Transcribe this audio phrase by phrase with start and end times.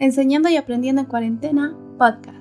[0.00, 2.38] Enseñando y Aprendiendo en Cuarentena, podcast.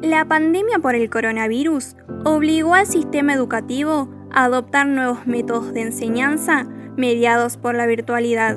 [0.00, 6.66] La pandemia por el coronavirus obligó al sistema educativo a adoptar nuevos métodos de enseñanza
[6.96, 8.56] mediados por la virtualidad.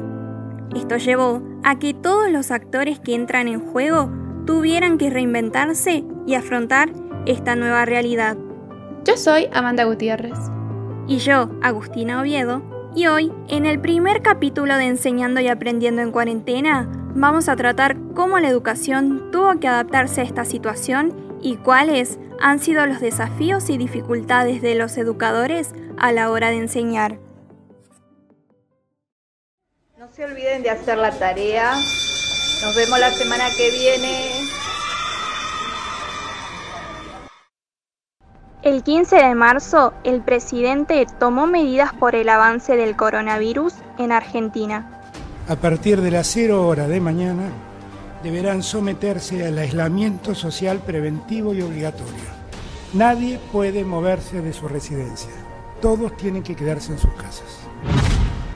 [0.73, 4.09] Esto llevó a que todos los actores que entran en juego
[4.45, 6.89] tuvieran que reinventarse y afrontar
[7.25, 8.37] esta nueva realidad.
[9.03, 10.39] Yo soy Amanda Gutiérrez.
[11.05, 16.11] Y yo, Agustina Oviedo, y hoy, en el primer capítulo de Enseñando y Aprendiendo en
[16.11, 16.85] Cuarentena,
[17.15, 22.59] vamos a tratar cómo la educación tuvo que adaptarse a esta situación y cuáles han
[22.59, 27.19] sido los desafíos y dificultades de los educadores a la hora de enseñar.
[29.97, 31.71] No se olviden de hacer la tarea.
[32.61, 34.38] Nos vemos la semana que viene.
[38.61, 44.99] El 15 de marzo, el presidente tomó medidas por el avance del coronavirus en Argentina.
[45.47, 47.49] A partir de las 0 horas de mañana,
[48.21, 52.39] deberán someterse al aislamiento social preventivo y obligatorio.
[52.93, 55.31] Nadie puede moverse de su residencia.
[55.81, 57.61] Todos tienen que quedarse en sus casas.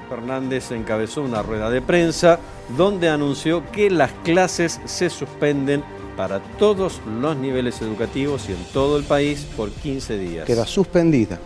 [0.10, 2.40] Fernández encabezó una rueda de prensa
[2.76, 5.82] donde anunció que las clases se suspenden
[6.16, 10.46] para todos los niveles educativos y en todo el país por 15 días.
[10.46, 11.40] Queda suspendida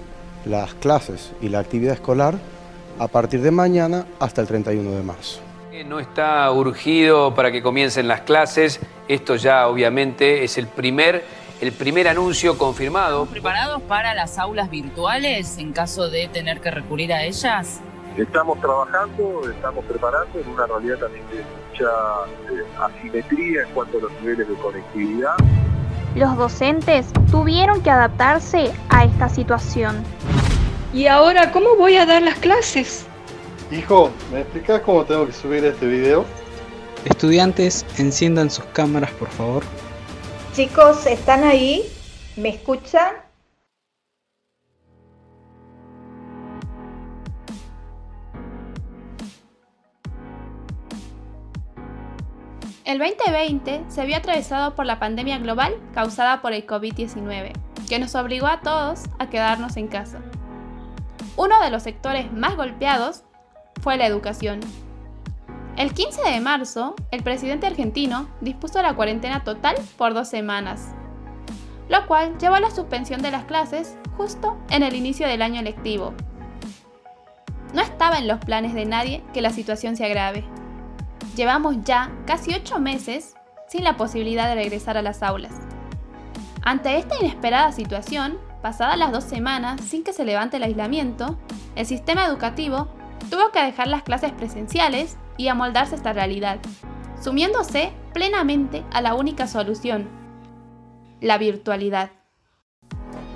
[0.46, 2.36] las clases y la actividad escolar
[3.00, 5.40] a partir de mañana hasta el 31 de marzo.
[5.86, 11.24] No está urgido para que comiencen las clases, esto ya obviamente es el primer,
[11.62, 13.28] el primer anuncio confirmado.
[13.28, 17.80] ¿Preparados para las aulas virtuales en caso de tener que recurrir a ellas?
[18.18, 21.86] Estamos trabajando, estamos preparando en una realidad también de mucha
[22.52, 25.36] eh, asimetría en cuanto a los niveles de conectividad.
[26.16, 30.04] Los docentes tuvieron que adaptarse a esta situación.
[30.94, 33.06] ¿Y ahora cómo voy a dar las clases?
[33.72, 36.26] Hijo, ¿me explicas cómo tengo que subir este video?
[37.06, 39.64] Estudiantes, enciendan sus cámaras, por favor.
[40.54, 41.84] Chicos, ¿están ahí?
[42.36, 43.27] ¿Me escuchan?
[52.88, 57.52] El 2020 se vio atravesado por la pandemia global causada por el COVID-19,
[57.90, 60.20] que nos obligó a todos a quedarnos en casa.
[61.36, 63.24] Uno de los sectores más golpeados
[63.82, 64.62] fue la educación.
[65.76, 70.94] El 15 de marzo, el presidente argentino dispuso la cuarentena total por dos semanas,
[71.90, 75.62] lo cual llevó a la suspensión de las clases justo en el inicio del año
[75.62, 76.14] lectivo.
[77.74, 80.46] No estaba en los planes de nadie que la situación se agrave.
[81.38, 83.36] Llevamos ya casi ocho meses
[83.68, 85.54] sin la posibilidad de regresar a las aulas.
[86.64, 91.38] Ante esta inesperada situación, pasadas las dos semanas sin que se levante el aislamiento,
[91.76, 92.88] el sistema educativo
[93.30, 96.58] tuvo que dejar las clases presenciales y amoldarse a esta realidad,
[97.22, 100.10] sumiéndose plenamente a la única solución,
[101.22, 102.10] la virtualidad.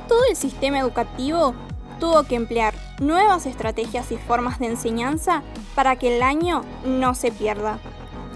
[0.08, 1.54] Todo el sistema educativo
[2.00, 5.42] tuvo que emplear nuevas estrategias y formas de enseñanza
[5.76, 7.80] para que el año no se pierda.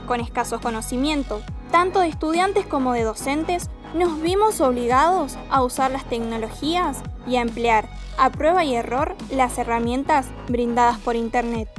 [0.08, 6.04] Con escasos conocimientos, tanto de estudiantes como de docentes, nos vimos obligados a usar las
[6.06, 7.88] tecnologías y a emplear
[8.18, 11.70] a prueba y error las herramientas brindadas por Internet.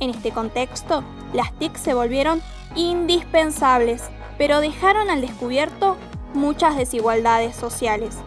[0.00, 2.42] En este contexto, las TIC se volvieron
[2.74, 4.02] indispensables,
[4.38, 5.96] pero dejaron al descubierto
[6.34, 8.18] muchas desigualdades sociales.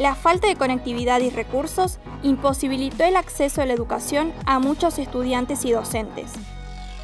[0.00, 5.64] La falta de conectividad y recursos imposibilitó el acceso a la educación a muchos estudiantes
[5.64, 6.32] y docentes.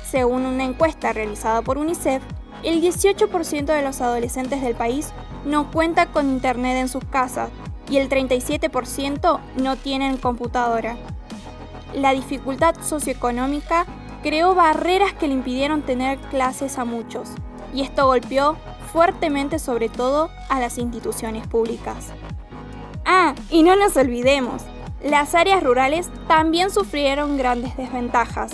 [0.05, 2.21] Según una encuesta realizada por UNICEF,
[2.65, 5.12] el 18% de los adolescentes del país
[5.45, 7.51] no cuenta con internet en sus casas
[7.89, 10.97] y el 37% no tienen computadora.
[11.95, 13.87] La dificultad socioeconómica
[14.22, 17.31] creó barreras que le impidieron tener clases a muchos,
[17.72, 18.57] y esto golpeó
[18.93, 22.12] fuertemente sobre todo a las instituciones públicas.
[23.12, 24.62] Ah, y no nos olvidemos,
[25.03, 28.53] las áreas rurales también sufrieron grandes desventajas.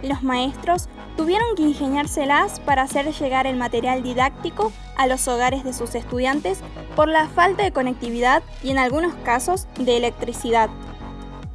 [0.00, 5.72] Los maestros tuvieron que ingeniárselas para hacer llegar el material didáctico a los hogares de
[5.72, 6.60] sus estudiantes
[6.94, 10.70] por la falta de conectividad y en algunos casos de electricidad.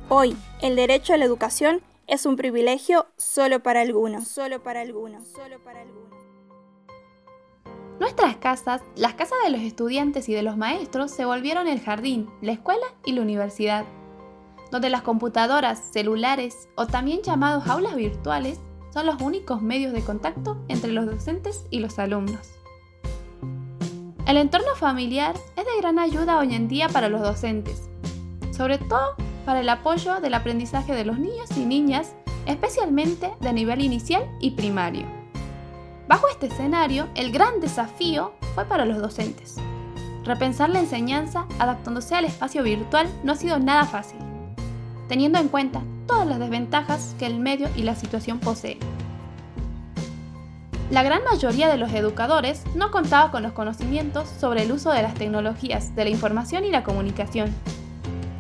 [0.09, 5.25] Hoy, el derecho a la educación es un privilegio solo para algunos, solo para algunos,
[5.29, 6.20] solo para algunos.
[8.01, 12.31] Nuestras casas, las casas de los estudiantes y de los maestros, se volvieron el jardín,
[12.41, 13.85] la escuela y la universidad,
[14.71, 18.59] donde las computadoras, celulares o también llamados aulas virtuales
[18.91, 22.49] son los únicos medios de contacto entre los docentes y los alumnos.
[24.25, 27.87] El entorno familiar es de gran ayuda hoy en día para los docentes,
[28.49, 29.13] sobre todo
[29.45, 32.15] para el apoyo del aprendizaje de los niños y niñas,
[32.47, 35.20] especialmente de nivel inicial y primario.
[36.11, 39.55] Bajo este escenario, el gran desafío fue para los docentes.
[40.25, 44.19] Repensar la enseñanza adaptándose al espacio virtual no ha sido nada fácil,
[45.07, 48.77] teniendo en cuenta todas las desventajas que el medio y la situación poseen.
[50.89, 55.03] La gran mayoría de los educadores no contaba con los conocimientos sobre el uso de
[55.03, 57.55] las tecnologías de la información y la comunicación,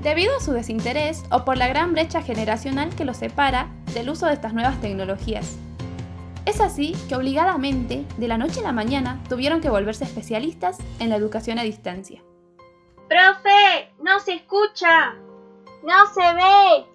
[0.03, 4.25] debido a su desinterés o por la gran brecha generacional que los separa del uso
[4.25, 5.55] de estas nuevas tecnologías.
[6.45, 11.09] Es así que obligadamente, de la noche a la mañana, tuvieron que volverse especialistas en
[11.09, 12.23] la educación a distancia.
[13.07, 13.93] ¡Profe!
[14.01, 15.13] ¡No se escucha!
[15.83, 16.85] ¡No se ve!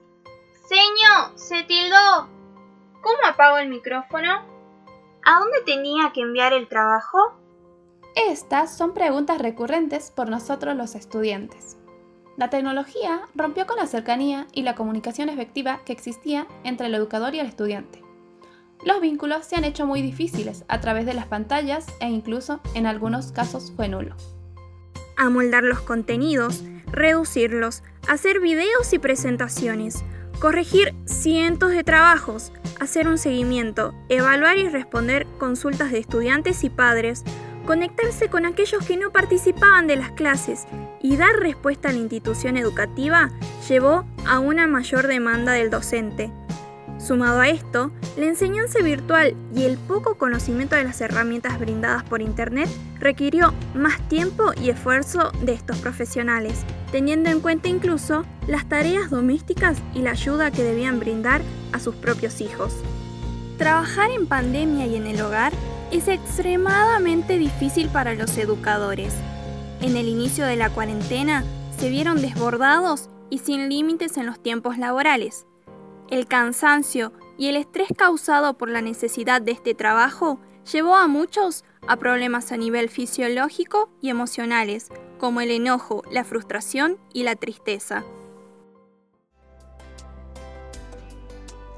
[0.68, 1.36] ¡Seño!
[1.36, 2.28] ¡Se tildó!
[3.02, 4.32] ¿Cómo apago el micrófono?
[5.24, 7.18] ¿A dónde tenía que enviar el trabajo?
[8.16, 11.76] Estas son preguntas recurrentes por nosotros los estudiantes.
[12.36, 17.34] La tecnología rompió con la cercanía y la comunicación efectiva que existía entre el educador
[17.34, 18.05] y el estudiante.
[18.84, 22.86] Los vínculos se han hecho muy difíciles a través de las pantallas e incluso en
[22.86, 24.14] algunos casos fue nulo.
[25.16, 30.04] Amoldar los contenidos, reducirlos, hacer videos y presentaciones,
[30.40, 37.24] corregir cientos de trabajos, hacer un seguimiento, evaluar y responder consultas de estudiantes y padres,
[37.66, 40.66] conectarse con aquellos que no participaban de las clases
[41.02, 43.30] y dar respuesta a la institución educativa
[43.68, 46.30] llevó a una mayor demanda del docente.
[46.98, 52.22] Sumado a esto, la enseñanza virtual y el poco conocimiento de las herramientas brindadas por
[52.22, 59.10] Internet requirió más tiempo y esfuerzo de estos profesionales, teniendo en cuenta incluso las tareas
[59.10, 62.72] domésticas y la ayuda que debían brindar a sus propios hijos.
[63.58, 65.52] Trabajar en pandemia y en el hogar
[65.90, 69.14] es extremadamente difícil para los educadores.
[69.80, 71.44] En el inicio de la cuarentena
[71.78, 75.46] se vieron desbordados y sin límites en los tiempos laborales.
[76.08, 80.38] El cansancio y el estrés causado por la necesidad de este trabajo
[80.70, 84.88] llevó a muchos a problemas a nivel fisiológico y emocionales,
[85.18, 88.04] como el enojo, la frustración y la tristeza.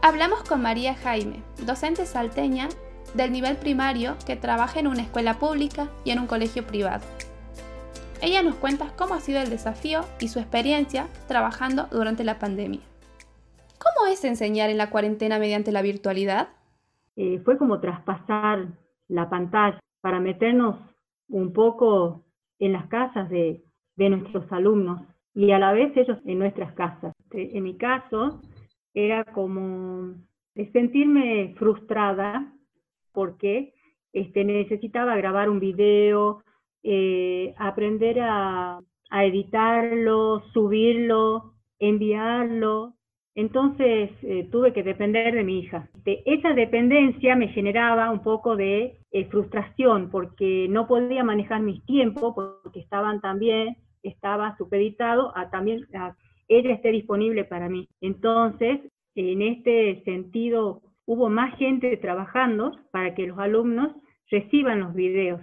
[0.02, 2.68] Hablamos con María Jaime, docente salteña
[3.14, 7.04] del nivel primario que trabaja en una escuela pública y en un colegio privado.
[8.20, 12.80] Ella nos cuenta cómo ha sido el desafío y su experiencia trabajando durante la pandemia.
[14.08, 16.48] ¿Cómo es enseñar en la cuarentena mediante la virtualidad?
[17.14, 18.68] Eh, fue como traspasar
[19.06, 20.76] la pantalla para meternos
[21.28, 22.24] un poco
[22.58, 23.62] en las casas de,
[23.98, 25.02] nuestros alumnos
[25.34, 27.12] y a la vez ellos en nuestras casas.
[27.32, 28.40] Eh, en mi caso
[28.94, 30.14] era como
[30.72, 32.50] sentirme frustrada
[33.12, 33.74] porque
[34.14, 36.42] este, necesitaba grabar un video,
[36.82, 38.80] eh, aprender a
[39.10, 42.97] editarlo, subirlo, enviarlo,
[43.38, 45.88] entonces eh, tuve que depender de mi hija.
[46.04, 52.34] esa dependencia me generaba un poco de eh, frustración porque no podía manejar mis tiempos
[52.34, 56.16] porque estaban también, estaba supeditado a también a
[56.48, 57.88] ella esté disponible para mí.
[58.00, 58.80] Entonces,
[59.14, 63.92] en este sentido, hubo más gente trabajando para que los alumnos
[64.32, 65.40] reciban los videos.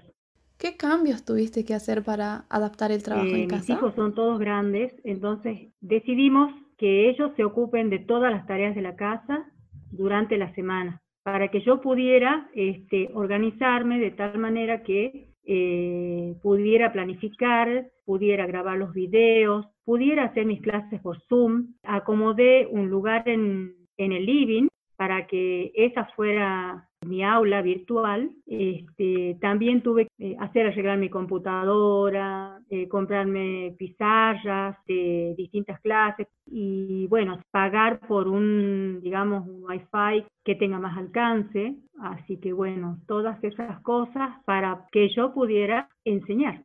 [0.57, 3.61] ¿Qué cambios tuviste que hacer para adaptar el trabajo en eh, casa?
[3.61, 8.75] Mis hijos son todos grandes, entonces decidimos que ellos se ocupen de todas las tareas
[8.75, 9.45] de la casa
[9.91, 16.91] durante la semana, para que yo pudiera este, organizarme de tal manera que eh, pudiera
[16.91, 23.75] planificar, pudiera grabar los videos, pudiera hacer mis clases por Zoom, acomodé un lugar en,
[23.97, 30.67] en el living para que esa fuera mi aula virtual, este, también tuve que hacer
[30.67, 39.47] arreglar mi computadora, eh, comprarme pizarras de distintas clases y bueno, pagar por un, digamos,
[39.47, 41.75] un wifi que tenga más alcance.
[42.01, 46.63] Así que bueno, todas esas cosas para que yo pudiera enseñar.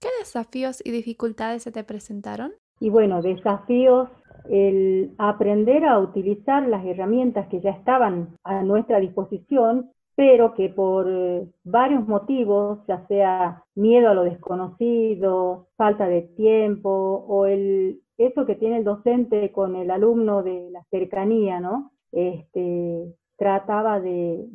[0.00, 2.52] ¿Qué desafíos y dificultades se te presentaron?
[2.80, 4.08] Y bueno, desafíos
[4.50, 11.06] el aprender a utilizar las herramientas que ya estaban a nuestra disposición, pero que por
[11.08, 16.90] eh, varios motivos, ya sea miedo a lo desconocido, falta de tiempo
[17.28, 21.92] o el eso que tiene el docente con el alumno de la cercanía, ¿no?
[22.12, 24.46] Este, trataba de,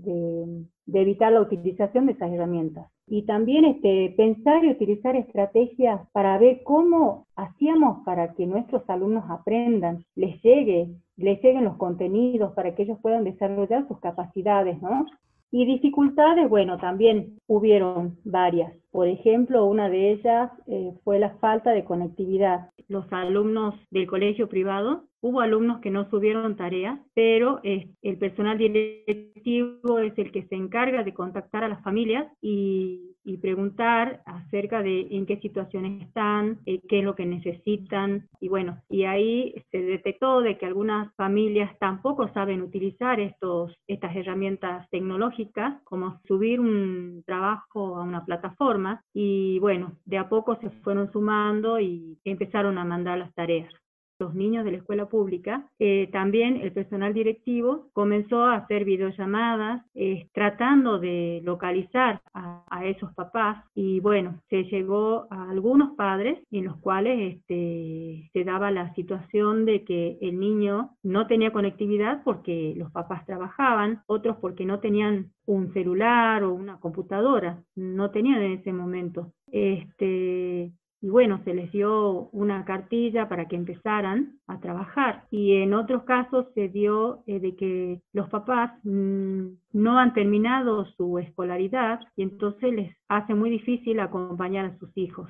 [0.94, 6.64] evitar la utilización de esas herramientas y también este, pensar y utilizar estrategias para ver
[6.64, 12.84] cómo hacíamos para que nuestros alumnos aprendan, les llegue, les lleguen los contenidos para que
[12.84, 15.06] ellos puedan desarrollar sus capacidades, ¿no?
[15.52, 21.72] Y dificultades, bueno, también hubieron varias, Por ejemplo, una de ellas eh, fue la falta
[21.72, 22.72] de conectividad.
[22.90, 28.58] Los alumnos del colegio privado, hubo alumnos que no subieron tareas, pero eh, el personal
[28.58, 34.82] directivo es el que se encarga de contactar a las familias y y preguntar acerca
[34.82, 38.30] de en qué situaciones están, eh, qué es lo que necesitan.
[38.40, 44.16] Y bueno, y ahí se detectó de que algunas familias tampoco saben utilizar estos, estas
[44.16, 49.02] herramientas tecnológicas, como subir un trabajo a una plataforma.
[49.14, 53.74] Y bueno, de a poco se fueron sumando y empezaron a mandar las tareas
[54.20, 59.86] los niños de la escuela pública, eh, también el personal directivo comenzó a hacer videollamadas
[59.94, 66.66] eh, tratando de localizar a, esos papás y bueno, se llegó a algunos padres en
[66.66, 72.74] los cuales este, se daba la situación de que el niño no tenía conectividad porque
[72.78, 78.52] los papás trabajaban, otros porque no tenían un celular o una computadora, no tenían en
[78.54, 79.34] ese momento.
[79.52, 85.26] Este, y bueno, se les dio una cartilla para que empezaran a trabajar.
[85.30, 90.86] Y en otros casos se dio eh, de que los papás mm, no han terminado
[90.98, 95.30] su escolaridad y entonces les hace muy difícil acompañar a sus hijos.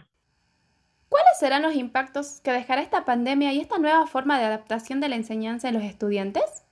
[1.09, 5.09] ¿Cuáles serán los impactos que dejará esta pandemia y esta nueva forma de adaptación de
[5.09, 6.65] la enseñanza en los estudiantes?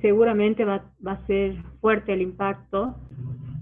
[0.00, 2.96] Seguramente va, va a ser fuerte el impacto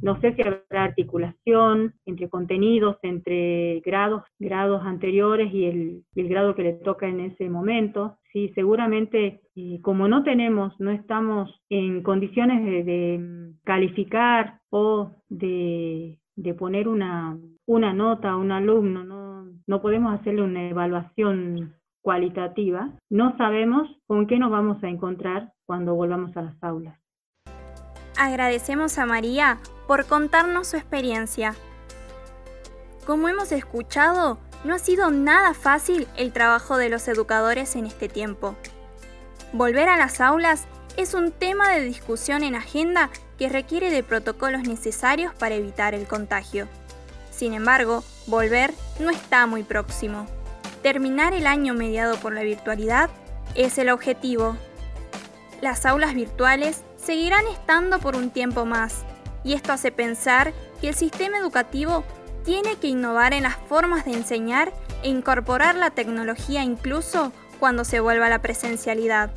[0.05, 6.63] no sé si habrá articulación entre contenidos, entre grados, grados anteriores y el, grado que
[6.63, 8.19] le toca en ese momento.
[8.31, 16.19] Sí, seguramente, eh, como no tenemos, no estamos en condiciones de, calificar o de,
[16.59, 23.39] poner una, una nota a un alumno, no, no podemos hacerle una evaluación cualitativa, no
[23.39, 27.04] sabemos con qué nos vamos a encontrar cuando volvamos a las aulas.
[28.17, 31.55] Agradecemos a María por contarnos su experiencia.
[33.07, 38.09] Como hemos escuchado, no ha sido nada fácil el trabajo de los educadores en este
[38.09, 38.55] tiempo.
[39.53, 40.65] Volver a las aulas
[40.97, 46.07] es un tema de discusión en agenda que requiere de protocolos necesarios para evitar el
[46.07, 46.69] contagio.
[47.31, 50.27] Sin embargo, volver no está muy próximo.
[50.83, 53.11] Terminar el año mediado por la virtualidad
[53.55, 54.57] es el objetivo.
[55.61, 59.05] Las aulas virtuales seguirán estando por un tiempo más,
[59.45, 62.05] y esto hace pensar que el sistema educativo
[62.45, 68.01] tiene que innovar en las formas de enseñar e incorporar la tecnología incluso cuando se
[68.01, 69.31] vuelva a la presencialidad.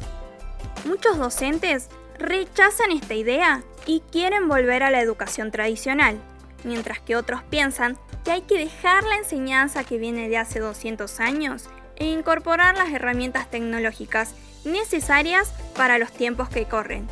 [0.86, 6.20] Muchos docentes rechazan esta idea y quieren volver a la educación tradicional,
[6.64, 11.20] mientras que otros piensan que hay que dejar la enseñanza que viene de hace 200
[11.20, 14.34] años e incorporar las herramientas tecnológicas
[14.66, 17.08] necesarias para los tiempos que corren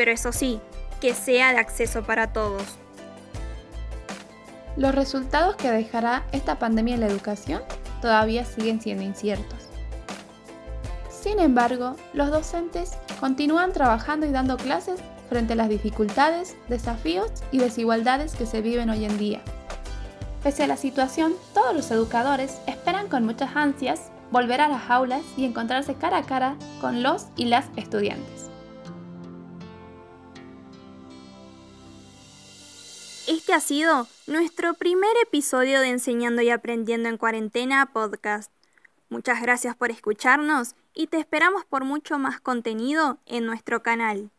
[0.00, 0.62] pero eso sí,
[0.98, 2.62] que sea de acceso para todos.
[4.78, 7.60] Los resultados que dejará esta pandemia en la educación
[8.00, 9.58] todavía siguen siendo inciertos.
[11.10, 17.58] Sin embargo, los docentes continúan trabajando y dando clases frente a las dificultades, desafíos y
[17.58, 19.42] desigualdades que se viven hoy en día.
[20.42, 25.20] Pese a la situación, todos los educadores esperan con muchas ansias volver a las aulas
[25.36, 28.39] y encontrarse cara a cara con los y las estudiantes.
[33.40, 38.52] Este ha sido nuestro primer episodio de Enseñando y Aprendiendo en Cuarentena podcast.
[39.08, 44.30] Muchas gracias por escucharnos y te esperamos por mucho más contenido en nuestro canal.